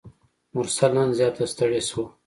[0.55, 2.05] مرسل نن زیاته ستړي شوه.